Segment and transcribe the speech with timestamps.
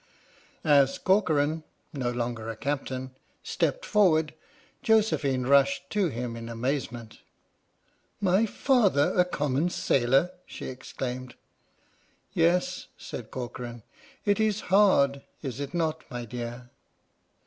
[0.63, 1.61] As Corcoran
[1.93, 3.11] (no longer a captain)
[3.43, 4.33] stepped for ward,
[4.81, 7.19] Josephine rushed to him in amazement."
[8.19, 11.35] My father a common sailor!" she exclaimed.
[12.33, 13.83] "Yes," said Corcoran,
[14.25, 16.71] "it is hard, is it not, my dear?